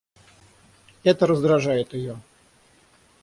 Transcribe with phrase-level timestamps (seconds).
[1.03, 2.17] Это раздражает ее.